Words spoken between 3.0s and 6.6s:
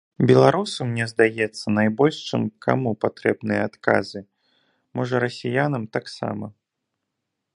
патрэбныя адказы, можа расіянам таксама.